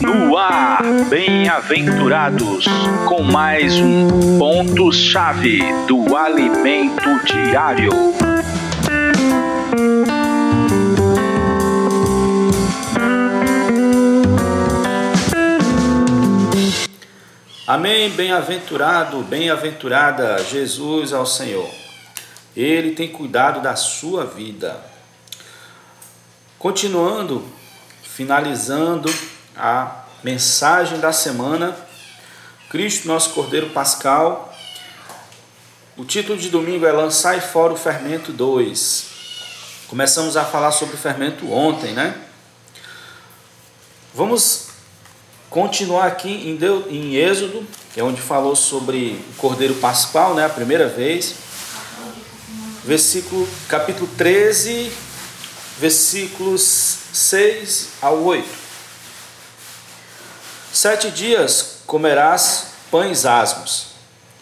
[0.00, 2.64] No ar, bem-aventurados,
[3.08, 7.90] com mais um ponto-chave do alimento diário.
[17.66, 21.68] Amém, bem-aventurado, bem-aventurada Jesus ao Senhor.
[22.56, 24.76] Ele tem cuidado da sua vida.
[26.60, 27.44] Continuando,
[28.14, 29.12] finalizando
[29.56, 31.76] a mensagem da semana,
[32.70, 34.54] Cristo, nosso Cordeiro Pascal.
[35.96, 39.06] O título de domingo é Lançai fora o fermento 2.
[39.88, 42.16] Começamos a falar sobre o fermento ontem, né?
[44.14, 44.68] Vamos
[45.50, 50.46] continuar aqui em, Deus, em Êxodo, que é onde falou sobre o Cordeiro Pascal, né?
[50.46, 51.34] A primeira vez.
[52.84, 54.92] Versículo, capítulo 13,
[55.80, 58.44] versículos 6 ao 8.
[60.72, 63.86] Sete dias comerás pães asmos,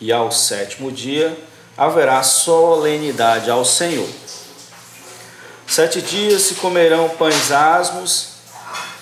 [0.01, 1.39] e ao sétimo dia
[1.77, 4.09] haverá solenidade ao Senhor.
[5.67, 8.29] Sete dias se comerão pães asmos,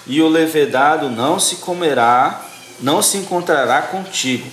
[0.05, 2.45] e o levedado não se comerá,
[2.81, 4.51] não se encontrará contigo,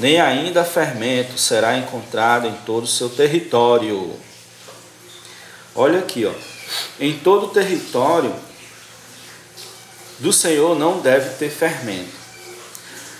[0.00, 4.18] nem ainda fermento será encontrado em todo o seu território.
[5.76, 6.59] Olha aqui, ó.
[6.98, 8.34] Em todo o território
[10.18, 12.20] do Senhor não deve ter fermento.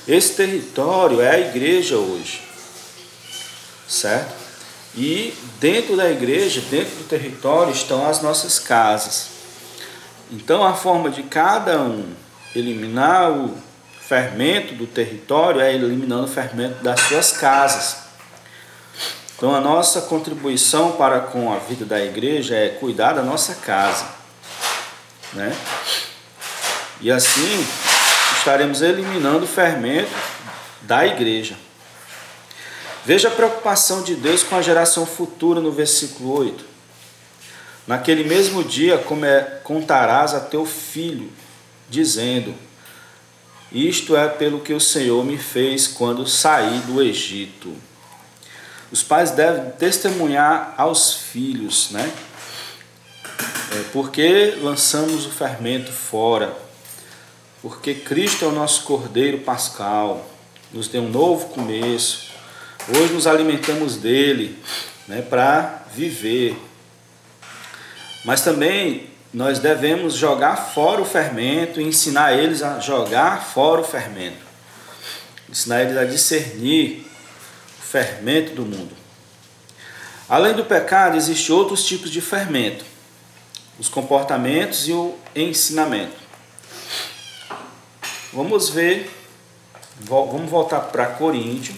[0.06, 2.42] Esse território é a igreja hoje.
[3.88, 4.34] Certo?
[4.94, 9.28] E dentro da igreja, dentro do território, estão as nossas casas.
[10.30, 12.12] Então, a forma de cada um
[12.54, 13.56] eliminar o
[14.00, 18.09] fermento do território é eliminando o fermento das suas casas.
[19.40, 24.06] Então, a nossa contribuição para com a vida da igreja é cuidar da nossa casa,
[25.32, 25.56] né?
[27.00, 27.66] E assim
[28.36, 30.10] estaremos eliminando o fermento
[30.82, 31.56] da igreja.
[33.02, 36.62] Veja a preocupação de Deus com a geração futura no versículo 8.
[37.86, 39.02] Naquele mesmo dia
[39.64, 41.32] contarás a teu filho,
[41.88, 42.54] dizendo:
[43.72, 47.74] Isto é pelo que o Senhor me fez quando saí do Egito.
[48.92, 52.12] Os pais devem testemunhar aos filhos, né?
[53.72, 56.56] É porque lançamos o fermento fora.
[57.62, 60.28] Porque Cristo é o nosso Cordeiro Pascal,
[60.72, 62.30] nos deu um novo começo.
[62.88, 64.58] Hoje nos alimentamos dele,
[65.06, 66.56] né, para viver.
[68.24, 73.84] Mas também nós devemos jogar fora o fermento e ensinar eles a jogar fora o
[73.84, 74.50] fermento.
[75.48, 77.09] Ensinar eles a discernir
[77.90, 78.94] fermento do mundo.
[80.28, 82.84] Além do pecado, existem outros tipos de fermento:
[83.78, 86.16] os comportamentos e o ensinamento.
[88.32, 89.10] Vamos ver,
[89.98, 91.76] vamos voltar para Coríntios,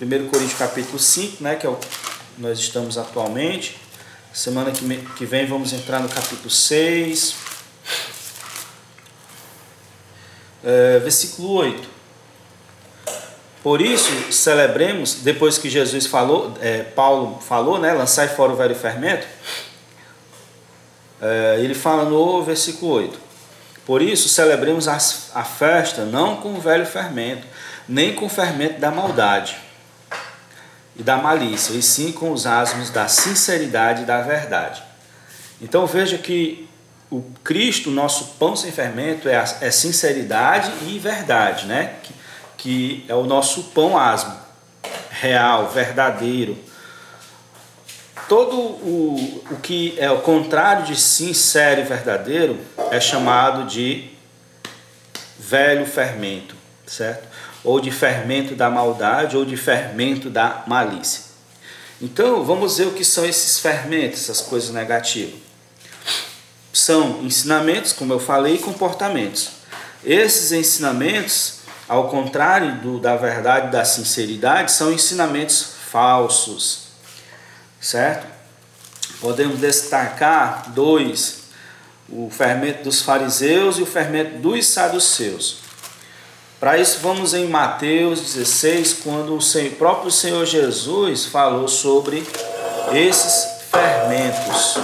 [0.00, 1.88] 1 Coríntios capítulo 5, né, que é o que
[2.36, 3.78] nós estamos atualmente.
[4.34, 4.70] Semana
[5.16, 7.34] que vem vamos entrar no capítulo 6,
[10.62, 11.97] é, versículo 8.
[13.68, 18.74] Por isso, celebremos, depois que Jesus falou, é, Paulo falou, né, lançai fora o velho
[18.74, 19.26] fermento,
[21.20, 23.20] é, ele fala no versículo 8:
[23.84, 27.46] Por isso, celebremos a, a festa não com o velho fermento,
[27.86, 29.58] nem com o fermento da maldade
[30.96, 34.82] e da malícia, e sim com os asmos da sinceridade e da verdade.
[35.60, 36.66] Então veja que
[37.10, 41.96] o Cristo, nosso pão sem fermento, é, a, é sinceridade e verdade, né?
[42.02, 42.16] Que,
[42.58, 44.36] que é o nosso pão asmo,
[45.10, 46.58] real, verdadeiro.
[48.28, 52.58] Todo o, o que é o contrário de sincero e verdadeiro
[52.90, 54.10] é chamado de
[55.38, 56.54] velho fermento,
[56.86, 57.26] certo?
[57.64, 61.22] Ou de fermento da maldade ou de fermento da malícia.
[62.02, 65.40] Então, vamos ver o que são esses fermentos, essas coisas negativas.
[66.72, 69.50] São ensinamentos, como eu falei, e comportamentos.
[70.04, 71.57] Esses ensinamentos
[71.88, 76.88] ao contrário do, da verdade da sinceridade, são ensinamentos falsos,
[77.80, 78.26] certo?
[79.20, 81.44] Podemos destacar dois:
[82.08, 85.66] o fermento dos fariseus e o fermento dos saduceus.
[86.60, 92.26] Para isso, vamos em Mateus 16, quando o próprio Senhor Jesus falou sobre
[92.92, 94.76] esses fermentos.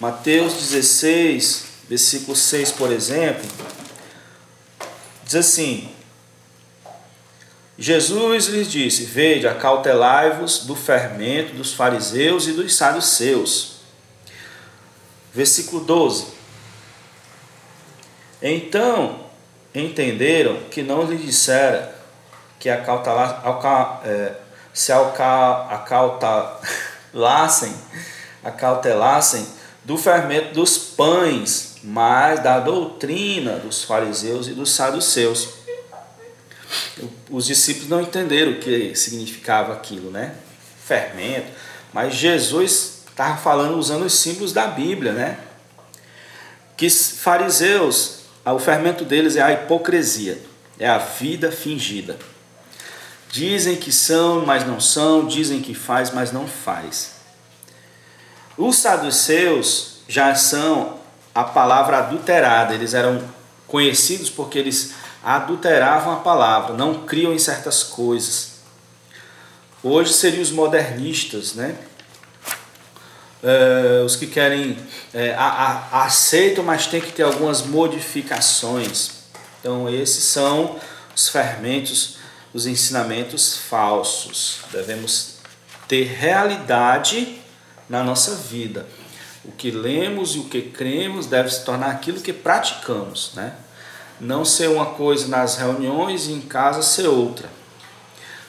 [0.00, 3.73] Mateus 16, versículo 6, por exemplo
[5.24, 5.92] Diz assim:
[7.78, 13.78] Jesus lhes disse: Vede, acautelai-vos do fermento dos fariseus e dos saduceus.
[15.32, 16.26] Versículo 12.
[18.40, 19.24] Então
[19.74, 21.92] entenderam que não lhe dissera
[22.60, 24.34] que acautala, alca, é,
[24.72, 27.74] se alca, acautalassem,
[28.44, 29.44] acautelassem
[29.84, 35.48] do fermento dos pães, mas da doutrina dos fariseus e dos saduceus.
[37.30, 40.34] Os discípulos não entenderam o que significava aquilo, né?
[40.84, 41.48] Fermento.
[41.92, 45.38] Mas Jesus estava falando usando os símbolos da Bíblia, né?
[46.76, 50.40] Que fariseus, o fermento deles é a hipocrisia,
[50.78, 52.18] é a vida fingida.
[53.30, 57.13] Dizem que são, mas não são, dizem que faz, mas não faz.
[58.56, 60.98] Os saduceus já são
[61.34, 63.22] a palavra adulterada, eles eram
[63.66, 68.54] conhecidos porque eles adulteravam a palavra, não criam em certas coisas.
[69.82, 71.76] Hoje seriam os modernistas, né?
[73.42, 74.78] É, os que querem,
[75.12, 79.10] é, a, a, aceitam, mas tem que ter algumas modificações.
[79.60, 80.78] Então, esses são
[81.14, 82.16] os fermentos,
[82.54, 84.60] os ensinamentos falsos.
[84.70, 85.34] Devemos
[85.86, 87.43] ter realidade
[87.88, 88.86] na nossa vida.
[89.44, 93.54] O que lemos e o que cremos deve se tornar aquilo que praticamos, né?
[94.20, 97.48] Não ser uma coisa nas reuniões e em casa ser outra.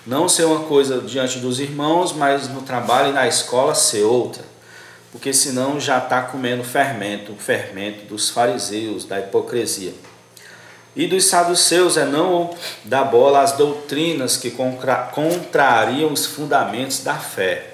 [0.06, 4.44] Não ser uma coisa diante dos irmãos, mas no trabalho e na escola ser outra.
[5.12, 9.94] Porque senão já está comendo fermento, o fermento dos fariseus, da hipocrisia.
[10.96, 12.56] E dos saduceus é não
[12.86, 14.52] dar bola às doutrinas que
[15.12, 17.74] contrariam os fundamentos da fé,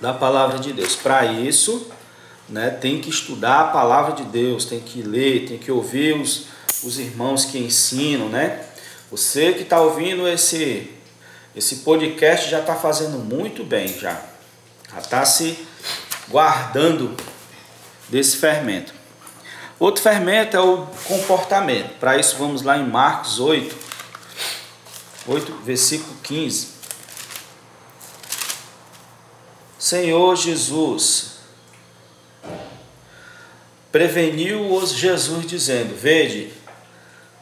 [0.00, 0.94] da palavra de Deus.
[0.96, 1.90] Para isso,
[2.48, 6.46] né, tem que estudar a palavra de Deus, tem que ler, tem que ouvir os,
[6.82, 8.64] os irmãos que ensinam, né?
[9.10, 10.90] Você que está ouvindo esse,
[11.56, 14.20] esse podcast já está fazendo muito bem, já.
[14.92, 15.66] Já está se
[16.28, 17.16] guardando
[18.08, 18.92] desse fermento.
[19.78, 21.98] Outro fermento é o comportamento.
[21.98, 23.76] Para isso vamos lá em Marcos 8,
[25.26, 26.77] 8, versículo 15.
[29.88, 31.38] Senhor Jesus,
[33.90, 36.52] preveniu-os Jesus dizendo: Vede,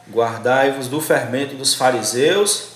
[0.09, 2.69] Guardai-vos do fermento dos fariseus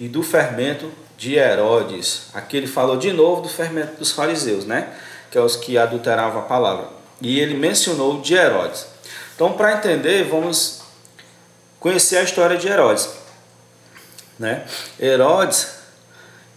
[0.00, 2.22] e do fermento de Herodes.
[2.34, 4.92] Aqui ele falou de novo do fermento dos fariseus, né?
[5.30, 6.88] Que é os que adulteravam a palavra.
[7.20, 8.88] E ele mencionou de Herodes.
[9.36, 10.82] Então, para entender, vamos
[11.78, 13.08] conhecer a história de Herodes.
[14.36, 14.66] Né?
[14.98, 15.74] Herodes,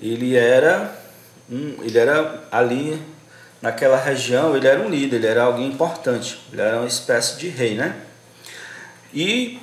[0.02, 1.03] ele era
[1.50, 3.02] um, ele era ali
[3.62, 7.48] naquela região, ele era um líder, ele era alguém importante, ele era uma espécie de
[7.48, 7.96] rei, né?
[9.14, 9.60] E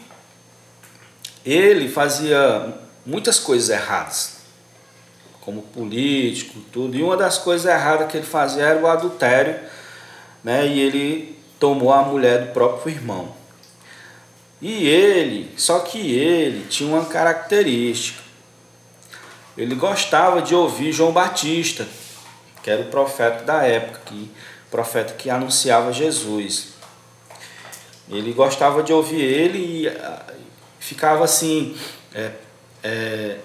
[1.44, 2.73] ele fazia
[3.05, 4.38] muitas coisas erradas,
[5.41, 6.97] como político, tudo.
[6.97, 9.59] E uma das coisas erradas que ele fazia era o adultério,
[10.44, 10.67] né?
[10.67, 13.35] E ele tomou a mulher do próprio irmão.
[14.62, 18.19] E ele, só que ele tinha uma característica.
[19.61, 21.87] Ele gostava de ouvir João Batista,
[22.62, 24.31] que era o profeta da época, que
[24.71, 26.69] profeta que anunciava Jesus.
[28.09, 29.93] Ele gostava de ouvir ele e
[30.79, 31.77] ficava assim,
[32.15, 32.31] é,
[32.83, 33.37] é,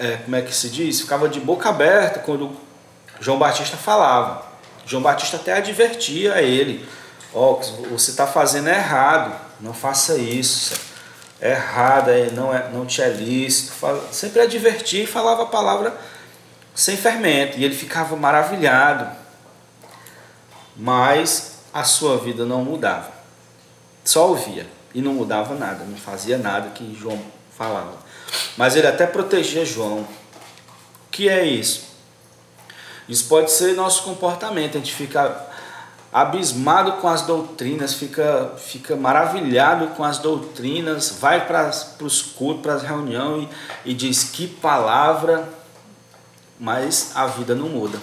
[0.00, 1.00] é, como é que se diz?
[1.00, 2.56] Ficava de boca aberta quando
[3.20, 4.48] João Batista falava.
[4.84, 6.84] João Batista até advertia a ele:
[7.32, 10.74] Ó, oh, você está fazendo errado, não faça isso,
[11.40, 13.72] errado, é, não, é, não te é lícito.
[14.12, 15.96] Sempre advertia e falava a palavra
[16.74, 19.10] sem fermento, e ele ficava maravilhado,
[20.76, 23.10] mas a sua vida não mudava,
[24.04, 24.64] só ouvia
[24.94, 27.20] e não mudava nada, não fazia nada que João
[27.56, 27.98] falava.
[28.56, 30.02] Mas ele até protegia João.
[30.02, 30.06] O
[31.10, 31.88] que é isso?
[33.08, 35.48] Isso pode ser nosso comportamento, a gente fica
[36.12, 42.74] abismado com as doutrinas, fica, fica maravilhado com as doutrinas, vai para os cultos, para
[42.74, 43.48] as reuniões
[43.84, 45.48] e, e diz que palavra,
[46.58, 47.98] mas a vida não muda.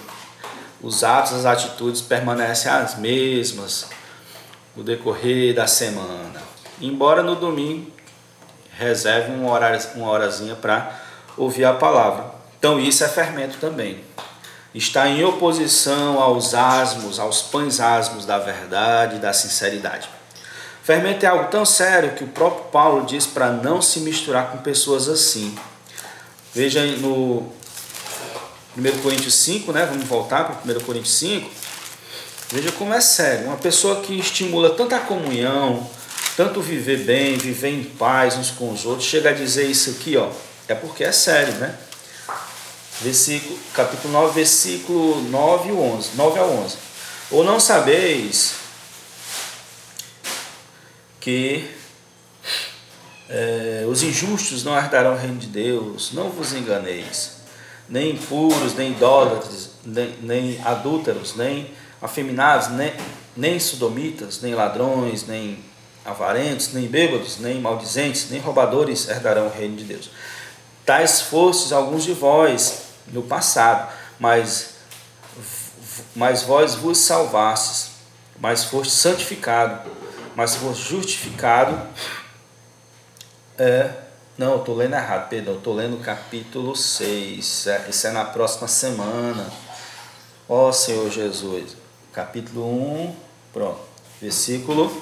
[0.82, 3.88] Os atos, as atitudes permanecem as mesmas
[4.76, 6.44] no decorrer da semana.
[6.80, 7.92] Embora no domingo
[8.78, 9.58] reserve uma,
[9.96, 10.92] uma horazinha para
[11.38, 12.26] ouvir a palavra.
[12.60, 14.04] Então isso é fermento também.
[14.75, 20.10] Está em oposição aos asmos, aos pães asmos da verdade e da sinceridade.
[20.84, 24.58] Fermento é algo tão sério que o próprio Paulo diz para não se misturar com
[24.58, 25.58] pessoas assim.
[26.53, 27.50] Veja no
[28.77, 29.86] 1 Coríntios 5, né?
[29.86, 31.50] Vamos voltar para 1 Coríntios 5.
[32.51, 33.48] Veja como é sério.
[33.48, 35.89] Uma pessoa que estimula tanta comunhão,
[36.36, 40.17] tanto viver bem, viver em paz uns com os outros, chega a dizer isso aqui,
[40.17, 40.29] ó,
[40.67, 41.74] é porque é sério, né?
[43.02, 46.78] Versículo, capítulo 9, versículo 9 e 11, 9 a 11.
[47.32, 48.56] Ou não sabeis
[51.20, 51.70] que
[53.28, 57.38] é, os injustos não herdarão o reino de Deus, não vos enganeis,
[57.90, 61.72] nem impuros, nem idólatras, nem, nem adúlteros, nem
[62.02, 62.94] afeminados, nem,
[63.36, 65.60] nem sodomitas, nem ladrões, nem
[66.06, 70.12] avarentos, nem bêbados, nem maldizentes, nem roubadores herdarão o reino de Deus.
[70.86, 74.76] Tais fostes alguns de vós no passado, mas,
[76.16, 77.92] mas vós vos salvastes,
[78.40, 79.90] mas foste santificado,
[80.36, 81.88] mas foste justificado.
[83.58, 83.92] É,
[84.38, 88.68] não, estou lendo errado, perdão, estou lendo o capítulo 6, é, isso é na próxima
[88.68, 89.50] semana.
[90.48, 91.76] Ó Senhor Jesus,
[92.12, 93.16] capítulo 1,
[93.54, 93.80] pronto,
[94.22, 95.02] versículo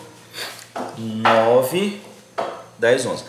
[0.97, 2.01] 9,
[2.77, 3.23] 10, 11.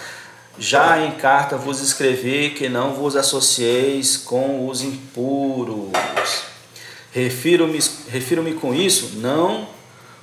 [0.59, 5.91] Já em carta vos escrevi que não vos associeis com os impuros.
[7.11, 9.67] Refiro-me refiro com isso não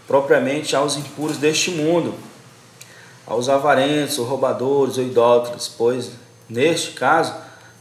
[0.08, 2.14] propriamente aos impuros deste mundo,
[3.28, 6.12] aos avarentos, ou roubadores, ou idólatras, pois
[6.50, 7.34] neste caso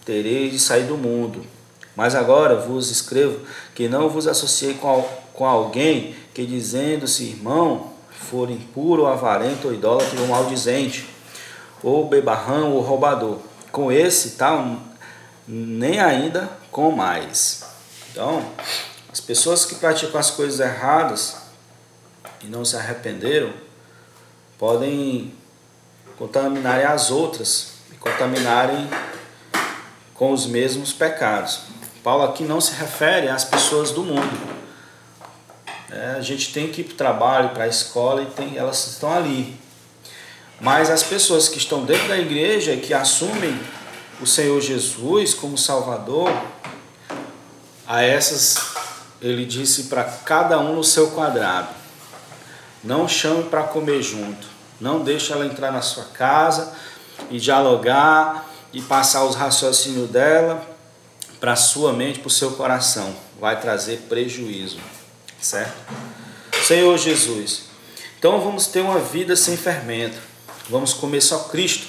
[0.05, 1.45] tereis de sair do mundo.
[1.95, 3.41] Mas agora vos escrevo
[3.75, 10.21] que não vos associei com, com alguém que, dizendo-se irmão, for impuro, avarento, ou idólatra,
[10.21, 11.09] ou maldizente
[11.83, 13.39] ou bebarrão ou roubador.
[13.73, 14.79] Com esse tal,
[15.47, 17.65] nem ainda com mais.
[18.11, 18.45] Então,
[19.13, 21.37] as pessoas que praticam as coisas erradas
[22.43, 23.53] e não se arrependeram
[24.59, 25.35] podem
[26.19, 28.89] contaminarem as outras e contaminarem
[30.15, 31.61] com os mesmos pecados.
[32.03, 34.61] Paulo aqui não se refere às pessoas do mundo.
[35.91, 38.87] É, a gente tem que ir para o trabalho, para a escola e tem, elas
[38.87, 39.59] estão ali.
[40.61, 43.59] Mas as pessoas que estão dentro da igreja e que assumem
[44.21, 46.31] o Senhor Jesus como Salvador,
[47.87, 48.59] a essas
[49.23, 51.69] ele disse para cada um no seu quadrado:
[52.85, 54.47] não chame para comer junto,
[54.81, 56.73] não deixe ela entrar na sua casa
[57.31, 60.67] e dialogar e passar os raciocínios dela
[61.41, 63.15] para sua mente, para o seu coração.
[63.41, 64.79] Vai trazer prejuízo,
[65.41, 65.75] certo?
[66.63, 67.71] Senhor Jesus.
[68.19, 70.30] Então vamos ter uma vida sem fermento.
[70.71, 71.89] Vamos comer só Cristo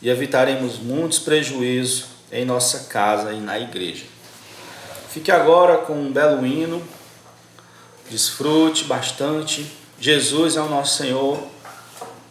[0.00, 4.04] e evitaremos muitos prejuízos em nossa casa e na igreja.
[5.10, 6.80] Fique agora com um belo hino,
[8.08, 9.66] desfrute bastante.
[9.98, 11.42] Jesus é o nosso Senhor.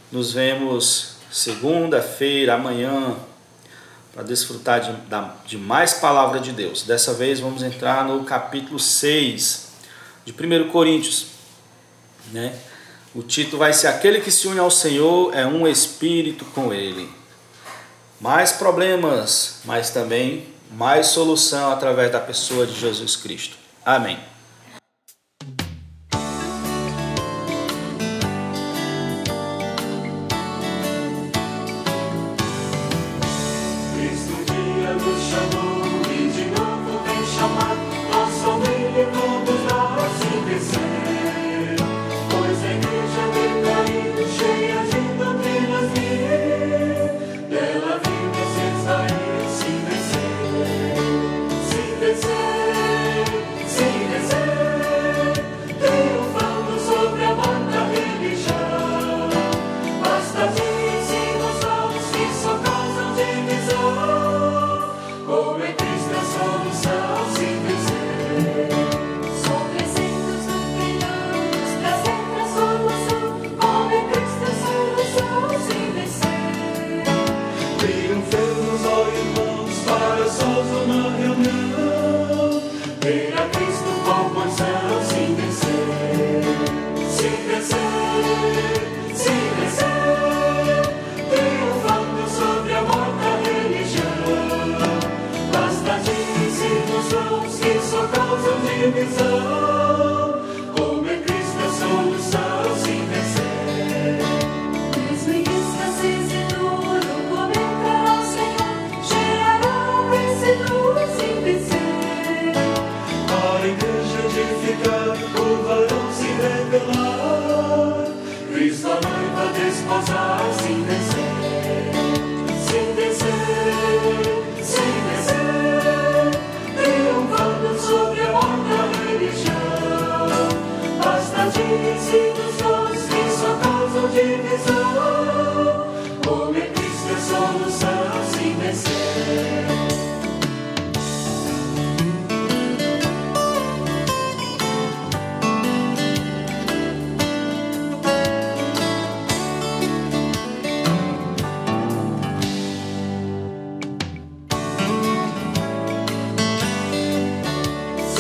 [0.10, 3.18] Nos vemos segunda-feira, amanhã,
[4.14, 4.96] para desfrutar de,
[5.46, 6.84] de mais palavra de Deus.
[6.84, 9.68] Dessa vez vamos entrar no capítulo 6
[10.24, 11.26] de 1 Coríntios,
[12.32, 12.58] né?
[13.16, 17.10] O título vai ser Aquele que se une ao Senhor é um espírito com Ele.
[18.20, 23.56] Mais problemas, mas também mais solução através da pessoa de Jesus Cristo.
[23.86, 24.18] Amém.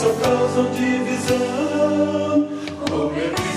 [0.00, 2.48] só causam divisão.
[2.88, 3.49] Como é